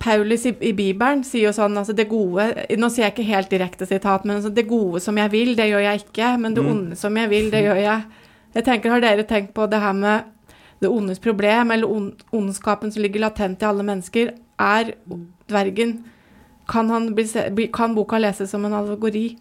[0.00, 2.46] Paulus i, i, Bibelen sier jo sånn altså det gode
[2.78, 5.68] Nå sier jeg ikke helt direkte sitat, men altså, det gode som jeg vil, det
[5.70, 6.30] gjør jeg ikke.
[6.40, 6.70] Men det mm.
[6.72, 8.24] onde som jeg vil, det gjør jeg.
[8.56, 10.32] Jeg tenker, Har dere tenkt på det her med
[10.80, 14.36] det ondes problem, eller on, ondskapen som ligger latent i alle mennesker?
[14.60, 14.92] Er
[15.48, 15.98] dvergen
[16.66, 19.36] Kan, bli, kan boka leses som en allegori?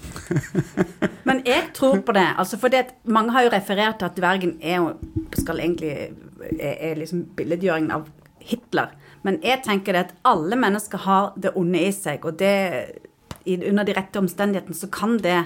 [1.28, 2.26] Men jeg tror på det.
[2.38, 4.92] altså fordi at Mange har jo referert til at dvergen er, jo,
[5.32, 6.10] skal egentlig,
[6.48, 8.08] er, er liksom billedgjøringen av
[8.40, 8.94] Hitler.
[9.26, 12.24] Men jeg tenker det at alle mennesker har det onde i seg.
[12.24, 12.54] Og det,
[13.46, 15.42] under de rette omstendighetene så kan det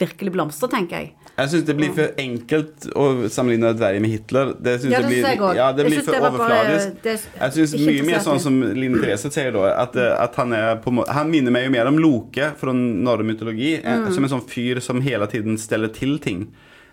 [0.00, 1.12] virkelig blomstre, tenker jeg.
[1.34, 4.50] Jeg syns det blir for enkelt å sammenligne dverger med Hitler.
[4.62, 7.06] Det syns ja, det blir, ja, det blir for overfladisk.
[7.06, 10.94] Jeg syns mye mer sånn som Line Therese sier, da, at, at, han er på
[10.94, 14.06] Han minner meg jo mer om Loke fra norrøn mytologi, mm.
[14.14, 16.46] som en sånn fyr som hele tiden steller til ting.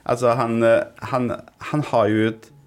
[0.09, 0.61] Altså, han,
[1.11, 1.29] han,
[1.71, 2.60] han har jo et, eh,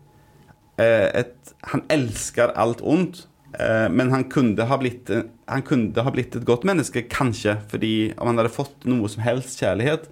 [0.82, 3.24] et Han elsker alt ondt.
[3.58, 5.10] Eh, men han kunne, ha blitt,
[5.46, 9.22] han kunne ha blitt et godt menneske, kanskje, fordi om han hadde fått noe som
[9.24, 10.08] helst kjærlighet,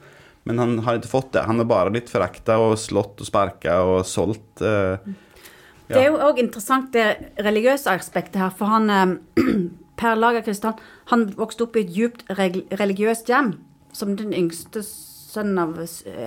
[0.46, 1.44] men han har ikke fått det.
[1.48, 4.62] Han har bare blitt forakta og slått og sparka og solgt.
[4.62, 4.96] Ja.
[5.92, 9.18] Det er jo òg interessant det religiøse aspektet her, for han
[10.01, 10.79] Per Lagerkvist han,
[11.12, 13.53] han vokste opp i et djupt religiøst hjem
[13.94, 15.77] som den yngste sønnen av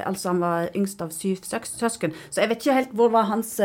[0.06, 2.14] Altså han var yngst av syv søsken.
[2.30, 3.58] Så jeg vet ikke helt hvor var hans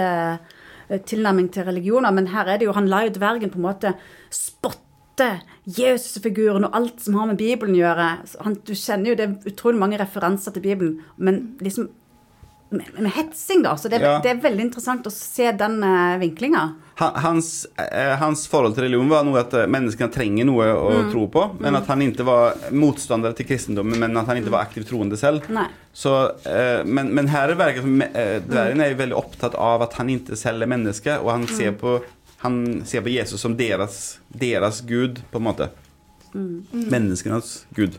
[0.99, 3.95] tilnærming til religioner, men her er det jo Han lar jo dvergen på en måte
[4.31, 5.29] spotte
[5.67, 8.11] Jesusfiguren og alt som har med Bibelen å gjøre.
[8.45, 11.91] Han, du kjenner jo det er utrolig mange referanser til Bibelen, men liksom
[12.71, 13.77] med, med hetsing, da.
[13.77, 14.19] Så det, ja.
[14.23, 16.63] det, er veldig interessant å se den uh, vinklinga.
[17.01, 21.11] Hans, uh, hans, forhold til religion var noe at uh, menneskene trenger noe å mm.
[21.11, 21.79] tro på, men mm.
[21.81, 25.47] at han ikke var motstander til kristendommen, men at han ikke var aktivt troende selv.
[25.91, 26.13] Så,
[26.87, 30.63] men, men, her er det som dvergen er veldig opptatt av at han ikke selv
[30.63, 31.81] er menneske, og han ser mm.
[31.83, 31.99] på
[32.41, 32.55] han
[32.89, 35.67] ser på Jesus som deres, deres gud, på en måte.
[36.33, 37.99] Menneskenes gud.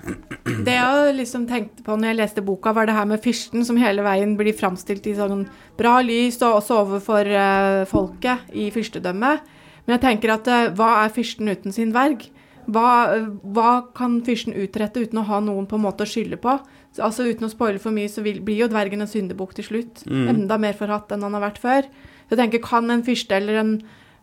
[0.00, 3.78] Det jeg liksom tenkte på når jeg leste boka, var det her med fyrsten som
[3.80, 5.46] hele veien blir framstilt i sånn
[5.78, 9.48] bra lys, og også overfor uh, folket i fyrstedømmet.
[9.86, 12.26] Men jeg tenker at uh, hva er fyrsten uten sin verg?
[12.70, 16.40] Hva, uh, hva kan fyrsten utrette uten å ha noen på en måte å skylde
[16.40, 16.58] på?
[16.90, 19.68] Så, altså Uten å spoile for mye, så vil, blir jo dvergen en syndebukk til
[19.68, 20.04] slutt.
[20.08, 21.90] Enda mer forhatt enn han har vært før.
[22.26, 23.76] Så jeg tenker, Kan en fyrste eller en,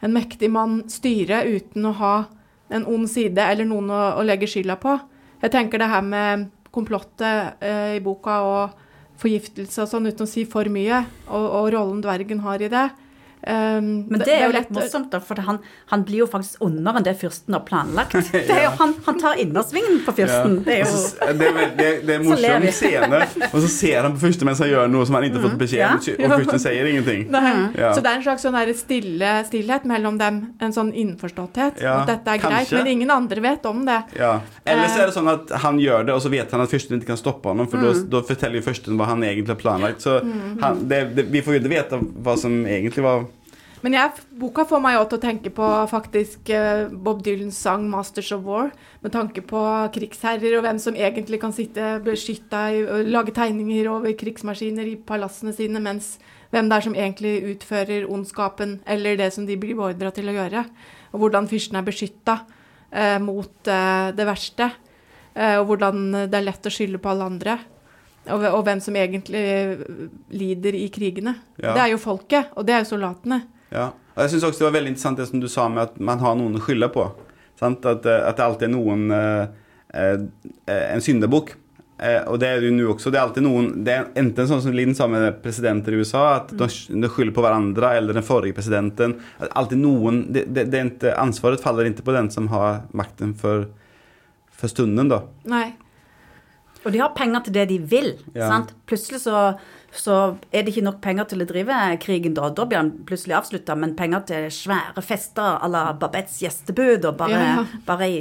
[0.03, 2.15] en mektig mann styre uten å ha
[2.67, 4.97] en ond side eller noen å, å legge skylda på?
[5.43, 8.85] Jeg tenker det her med komplottet eh, i boka og
[9.17, 12.87] forgiftelse og sånn, uten å si for mye, og, og rollen dvergen har i det.
[13.47, 15.59] Um, Men det er jo litt morsomt, da, for han,
[15.91, 18.11] han blir jo faktisk ondere enn det fyrsten har planlagt.
[18.33, 20.57] Det er jo, han, han tar innersvingen på fyrsten.
[20.65, 23.69] Det er jo så- det, er, det, det er Så ler morsom scene, og så
[23.71, 26.01] ser han på fyrsten mens han gjør noe som han ikke har fått beskjed om,
[26.17, 26.27] Ja.
[26.27, 27.23] og fyrsten sier ingenting.
[27.77, 27.91] Ja.
[27.93, 31.81] Så det er en slags sånn stille, stillhet mellom dem, en sånn innforståtthet.
[31.83, 32.77] Ja, at dette er greit, kanskje.
[32.81, 33.99] men ingen andre vet om det.
[34.17, 34.39] Ja.
[34.65, 36.97] Eller så er det sånn at han gjør det, og så vet han at fyrsten
[36.99, 40.03] ikke kan stoppe ham, for da da forteller jo fyrsten hva han egentlig har planlagt.
[40.05, 40.19] Så
[40.61, 43.25] han, det, det, vi får jo ikke vite hva som egentlig var
[43.85, 47.85] Men jeg, boka får meg også til å tenke på faktisk eh, Bob Dylans sang
[47.89, 48.71] 'Masters of War',
[49.03, 49.61] med tanke på
[49.93, 55.53] krigsherrer og hvem som egentlig kan sitte beskytta og lage tegninger over krigsmaskiner i palassene
[55.53, 56.15] sine, mens
[56.49, 60.35] hvem det er som egentlig utfører ondskapen, eller det som de blir beordra til å
[60.35, 60.63] gjøre.
[61.13, 62.39] Og hvordan fyrsten er beskytta
[62.89, 64.71] eh, mot eh, det verste.
[65.35, 67.59] Eh, og hvordan det er lett å skylde på alle andre.
[68.27, 69.43] Og, og hvem som egentlig
[70.35, 71.35] lider i krigene.
[71.61, 71.75] Ja.
[71.77, 73.43] Det er jo folket, og det er jo soldatene.
[73.73, 73.91] Ja.
[74.15, 76.21] Og jeg syns også det var veldig interessant det som du sa med at man
[76.23, 77.05] har noen å skylde på.
[77.59, 77.85] Sant?
[77.85, 79.47] At, eh, at det alltid er noen eh,
[79.93, 81.55] eh, En syndebukk.
[81.97, 83.09] Eh, og det er det jo nå også.
[83.09, 86.25] Det er alltid noen Det er enten sånn som Linn sa med presidenter i USA,
[86.35, 89.17] at de, de skylder på hverandre, eller den forrige presidenten.
[89.41, 93.33] At alltid noen det, det, det ikke, Ansvaret faller ikke på den som har makten
[93.37, 93.65] for,
[94.53, 95.23] for stunden, da.
[95.49, 95.71] Nei.
[96.83, 98.13] Og de har penger til det de vil.
[98.37, 98.51] Ja.
[98.51, 98.75] sant?
[98.87, 99.49] Plutselig så,
[99.91, 102.49] så er det ikke nok penger til å drive krigen da.
[102.53, 107.17] Da blir han plutselig avslutta, men penger til svære fester à la Babettes gjestebud og
[107.17, 107.63] bare, Ja.
[107.85, 108.19] bare i,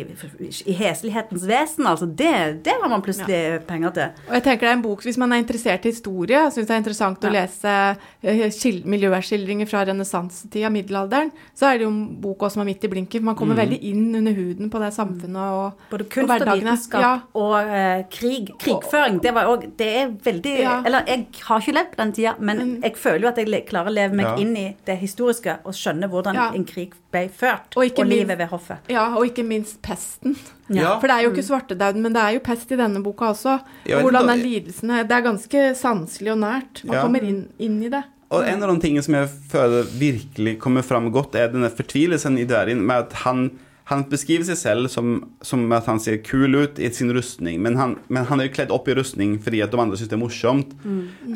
[0.66, 2.06] i heslighetens vesen, altså.
[2.06, 4.08] Det, det har man plutselig penger til.
[4.28, 6.74] Og jeg tenker det er en bok, Hvis man er interessert i historie, syns det
[6.74, 7.74] er interessant å lese
[8.22, 8.46] eh,
[8.86, 12.90] miljøskildringer fra renessansetida, middelalderen, så er det jo en bok også som er midt i
[12.92, 13.24] blinken.
[13.26, 17.02] Man kommer veldig inn under huden på det samfunnet og, Både kunst og og vitenskap
[17.02, 17.12] Ja.
[17.34, 18.50] og uh, krig.
[18.62, 19.20] Krigføring.
[19.22, 20.76] Det, var også, det er veldig Ja.
[20.86, 23.88] Eller jeg har ikke levd på den tida, men jeg føler jo at jeg klarer
[23.90, 24.36] å leve meg Ja.
[24.36, 26.50] inn i det historiske og skjønne hvordan Ja.
[26.54, 28.78] en krig ble ført, Og og, livet ved hoffet.
[28.88, 30.36] ja, og ikke minst pesten.
[30.68, 30.98] Ja.
[30.98, 33.60] For det er jo ikke svartedauden, men det er jo pest i denne boka også.
[33.86, 36.84] Og hvordan er lidelsene Det er ganske sanselig og nært.
[36.84, 37.02] Man Ja.
[37.02, 38.02] kommer inn, inn i det.
[38.28, 42.36] Og en av de tingene som jeg føler virkelig kommer fram godt, er denne fortvilelsen
[42.40, 43.50] i døren med at han,
[43.86, 47.76] han beskriver seg selv som, som at han ser kul ut i sin rustning, men
[47.78, 50.16] han, men han er jo kledd opp i rustning fordi at de andre syns det
[50.16, 50.72] er morsomt.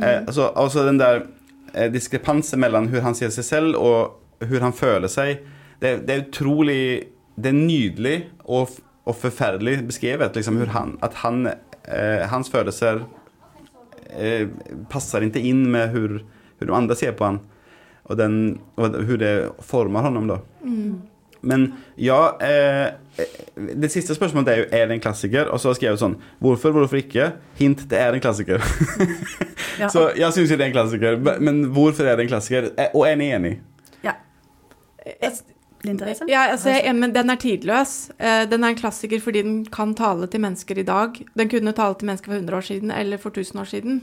[0.03, 1.23] Eh, altså, altså den der
[1.75, 5.45] eh, diskrepansen mellom hvordan han ser seg selv og hvordan han føler seg,
[5.81, 6.83] det, det er utrolig
[7.41, 8.75] Det er nydelig og,
[9.09, 11.47] og forferdelig beskrevet, liksom, han, at han,
[11.89, 13.07] eh, hans følelser
[14.11, 14.51] eh,
[14.91, 16.19] passer ikke inn med hur,
[16.59, 17.41] hur de andre ser på han.
[18.11, 20.39] og, den, og hur det former honom då.
[21.43, 22.91] Men ja, eh,
[23.57, 25.49] det siste spørsmålet er jo er det en klassiker?
[25.53, 27.31] Og så har jeg skrevet sånn Hvorfor, hvorfor ikke?
[27.59, 28.61] Hint, det er en klassiker.
[29.81, 29.89] Ja.
[29.95, 31.17] så jeg syns jo det er en klassiker.
[31.41, 32.71] Men hvorfor er det en klassiker?
[32.77, 33.55] Eh, Og er ni enig?
[34.05, 34.15] Ja.
[36.29, 38.11] Ja, altså, jeg, men den er tidløs.
[38.21, 41.17] Eh, Den er en klassiker fordi den kan tale til mennesker i dag.
[41.41, 44.03] Den kunne tale til mennesker for 100 år siden eller for 1000 år siden.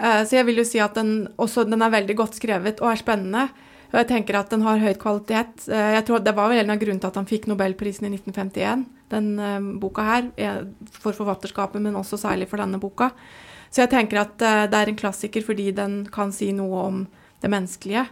[0.00, 2.92] Eh, Så jeg vil jo si at den, også, den er veldig godt skrevet og
[2.92, 3.48] er spennende.
[3.90, 5.64] Og jeg tenker at den har høy kvalitet.
[5.68, 8.10] Eh, Jeg tror Det var vel en av grunnene til at han fikk Nobelprisen i
[8.16, 10.30] 1951, den eh, boka her.
[10.36, 10.62] eh,
[11.00, 13.10] For forfatterskapet, men også særlig for denne boka.
[13.70, 17.04] Så jeg tenker at det er en klassiker fordi den kan si noe om
[17.40, 18.06] det menneskelige.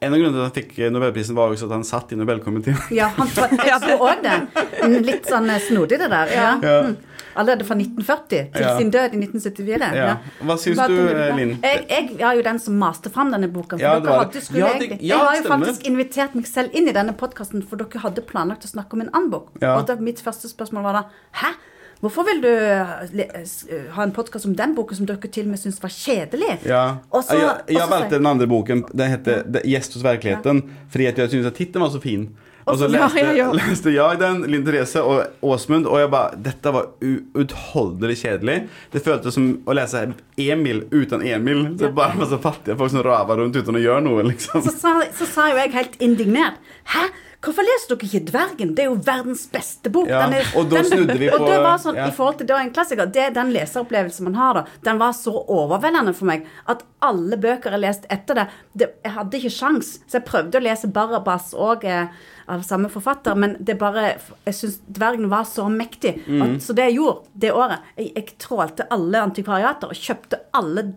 [0.00, 2.78] En av grunnene til at han fikk Nobelprisen, var også at han satt i Nobelkomiteen.
[2.96, 4.38] Ja, han tror, jeg tror òg det.
[5.04, 6.32] Litt sånn snodig, det der.
[6.32, 6.48] Ja.
[6.64, 6.78] Ja.
[7.36, 8.78] Allerede fra 1940 til Ja.
[8.78, 9.92] sin død i 1974.
[9.94, 10.06] Ja.
[10.06, 10.16] Ja.
[10.42, 11.36] Hva syns du, på?
[11.36, 11.54] Linn?
[11.62, 13.76] Jeg, jeg var jo den som maste fram denne boka.
[13.76, 16.70] For Ja, dere hadde, skulle Ja, det- jeg ja, har jo faktisk invitert meg selv
[16.74, 19.48] inn i denne podkasten, for dere hadde planlagt å snakke om en annen bok.
[19.60, 19.76] Ja.
[19.78, 21.54] Og da, mitt første spørsmål var da Hæ?
[22.02, 25.58] Hvorfor vil du eh, ha en podkast om den boken som dere til og med
[25.62, 26.58] syntes var kjedelig?
[26.68, 26.82] Ja.
[27.10, 28.84] Også, jeg, jeg valgte den andre boken.
[28.92, 32.36] Den heter 'Gjest hos virkeligheten', fordi jeg syns tittelen var så fin.
[32.66, 33.50] Og så leste, ja, ja.
[33.54, 38.56] leste jeg den, Linn Therese og Åsmund, og jeg bare Dette var uutholdelig kjedelig.
[38.90, 40.02] Det føltes som å lese
[40.42, 41.62] Emil uten Emil.
[41.78, 44.66] Det er bare masse fattige folk som raver rundt uten å gjøre noe, liksom.
[44.66, 46.58] Så sa, så sa jo jeg helt indignert
[46.90, 47.06] Hæ?
[47.46, 48.74] Hvorfor leser dere ikke 'Dvergen'?
[48.74, 50.08] Det er jo verdens beste bok.
[50.10, 52.08] Ja, er, og da den, snudde vi Og det var sånn, ja.
[52.08, 55.12] i forhold til det var en klassiker, det, den leseropplevelsen man har da, den var
[55.14, 59.52] så overveldende for meg at alle bøker jeg leste etter det, det Jeg hadde ikke
[59.52, 62.08] sjans, så jeg prøvde å lese Barabas og eh,
[62.48, 66.22] av samme forfatter, men det bare Jeg syns 'Dvergen' var så mektig.
[66.26, 66.42] Mm.
[66.42, 70.92] At, så det jeg gjorde det året Jeg, jeg trålte alle antikvariater og kjøpte alle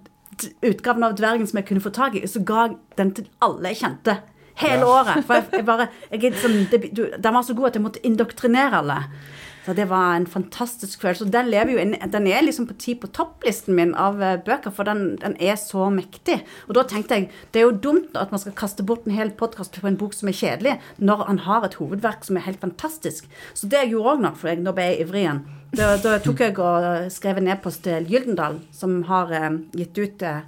[0.64, 3.74] utgavene av 'Dvergen' som jeg kunne få tak i, så ga jeg den til alle
[3.74, 4.18] jeg kjente.
[4.60, 5.26] Hele året.
[5.26, 8.06] For jeg, jeg bare jeg, sånn, det, du, Den var så god at jeg måtte
[8.06, 8.98] indoktrinere alle.
[9.70, 11.28] Så det var en fantastisk følelse.
[11.28, 14.88] Og den inn, den er liksom på ti på topplisten min av eh, bøker, for
[14.90, 16.40] den, den er så mektig.
[16.66, 19.30] Og da tenkte jeg det er jo dumt at man skal kaste bort en hel
[19.30, 22.64] podkast på en bok som er kjedelig, når han har et hovedverk som er helt
[22.66, 23.28] fantastisk.
[23.54, 25.44] Så det jeg gjorde òg nå, for jeg, nå ble jeg ivrig igjen,
[25.78, 30.26] da, da tok jeg og skrev en e-post til Gyldendal, som har eh, gitt ut
[30.26, 30.42] eh,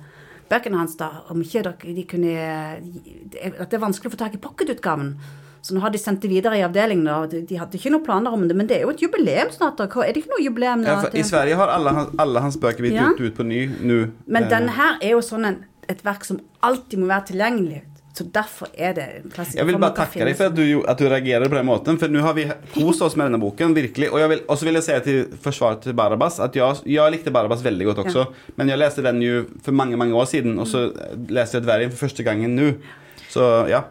[0.50, 4.24] bøkene hans, da, om ikke dere de kunne eh, At det er vanskelig å få
[4.24, 5.14] tak i pocketutgaven.
[5.62, 8.04] Så nå har de sendt det videre i avdelingen, og de, de hadde ikke noen
[8.06, 8.56] planer om det.
[8.58, 9.80] Men det er jo et jubileum snart.
[9.80, 10.82] Er det ikke noe jubileum?
[10.88, 13.12] Ja, for I Sverige har alle, hans- alle hans bøker blitt Ja.
[13.14, 14.00] ut, ut på ny nå.
[14.26, 17.82] Men Eh, denne her er jo sånn en, et verk som alltid må være tilgjengelig.
[18.14, 19.58] Så derfor er det en klassiker.
[19.62, 21.98] Jeg vil bare takke deg for at du, at du reagerer på den måten.
[21.98, 22.44] For nå har vi
[22.74, 24.10] kost oss med denne boken, virkelig.
[24.12, 27.62] Og vil, så vil jeg si til forsvaret til Barabas at jeg, jeg likte Barabas
[27.64, 28.26] veldig godt også.
[28.58, 30.90] Men jeg leste den jo for mange mange år siden, og så
[31.30, 32.74] leste jeg Dvergen for første gangen nå.
[33.30, 33.84] Så ja.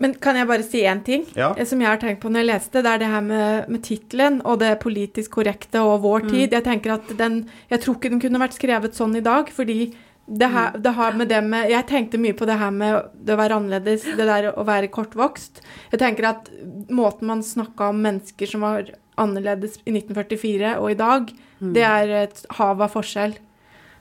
[0.00, 1.54] Men kan jeg bare si én ting Ja.
[1.56, 2.82] eh, som jeg har tenkt på når jeg leste?
[2.82, 6.28] Det er det her med, med tittelen og det politisk korrekte og vår Mm.
[6.30, 6.50] tid.
[6.52, 9.94] Jeg tenker at den Jeg tror ikke den kunne vært skrevet sånn i dag, fordi
[10.30, 10.82] det, her, Mm.
[10.82, 13.56] det har med det med Jeg tenkte mye på det her med det å være
[13.56, 15.60] annerledes, det der å være kortvokst.
[15.90, 16.48] Jeg tenker at
[16.90, 18.84] måten man snakka om mennesker som var
[19.16, 21.72] annerledes i 1944 og i dag, Mm.
[21.74, 23.34] det er et hav av forskjell.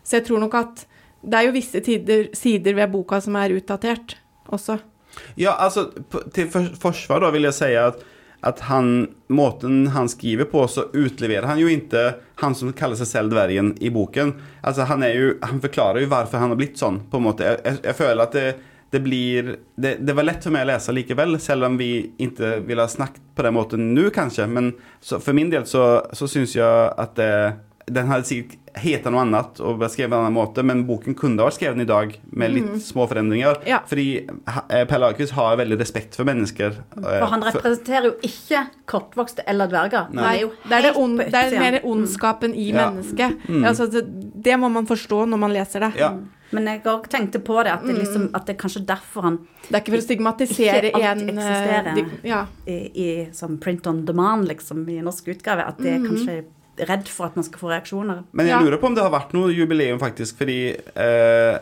[0.04, 0.86] Så jeg tror nok at
[1.28, 4.14] det er jo visse tider, sider ved boka som er utdatert
[4.52, 4.80] også.
[5.40, 5.90] Ja, altså
[6.36, 8.04] til forsvar da vil jeg si at,
[8.46, 12.08] at han, måten han skriver på, så utleverer han jo ikke
[12.44, 14.36] han som kaller seg selv dvergen i boken.
[14.62, 17.56] Altså han, er jo, han forklarer jo hvorfor han har blitt sånn, på en måte.
[17.58, 18.48] Jeg, jeg føler at det,
[18.94, 21.92] det blir det, det var lett for meg å lese likevel, selv om vi
[22.24, 24.48] ikke ville ha snakket på den måten nå, kanskje.
[24.48, 27.32] Men så, for min del så, så syns jeg at det,
[27.88, 31.16] den hadde sikkert heta noe annet og vært skrevet på en annen måte, men boken
[31.18, 33.62] kunne ha vært skrevet i dag med litt små forandringer.
[33.66, 33.80] Ja.
[33.90, 36.76] Fordi eh, Per Lagerkvist har veldig respekt for mennesker.
[36.98, 40.12] eh, For han for- representerer jo ikke kortvokste eller dverger.
[40.14, 40.42] Nei.
[40.44, 42.90] Jo Det er, det, ond, det er mer ondskapen i Ja.
[42.92, 43.40] mennesket.
[43.66, 44.04] Altså, det,
[44.44, 45.96] det må man forstå når man leser det.
[45.98, 46.14] ja.
[46.52, 49.40] Men jeg òg tenkte på det, at det, liksom, at det er kanskje derfor han
[49.68, 51.96] Det er ikke for å stigmatisere en eh, eksisterer.
[51.96, 52.46] de- ja.
[52.66, 56.38] i, i som print on demand, liksom, i norsk utgave, at det er kanskje
[56.86, 58.24] redd for at man skal få reaksjoner.
[58.32, 58.62] Men jeg Ja.
[58.62, 61.58] lurer på om det har vært noe jubileum, faktisk, fordi eh,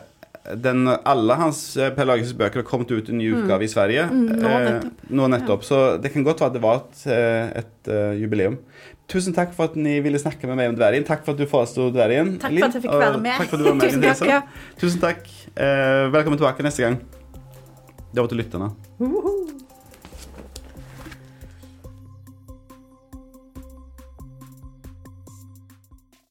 [0.54, 4.06] den, alle hans eh, Per bøker har kommet ut i ny utgave i Sverige.
[4.10, 5.06] Mm, nå eh, nettopp.
[5.10, 5.64] nå nettopp.
[5.66, 8.58] Så det kan godt være at det var et, eh, et uh, jubileum.
[9.10, 11.06] Tusen takk for at ni ville snakke med meg om Dvergen.
[11.06, 12.36] Takk for at du foresto Dvergen.
[12.42, 13.38] Takk for at jeg fikk være med.
[13.38, 14.40] Takk for at du var med, Tusen takk, ja.
[14.82, 15.32] Tusen takk.
[15.54, 17.00] Eh, velkommen tilbake neste gang.
[18.12, 18.72] Det var til lytterne.
[18.98, 19.35] Uhuh.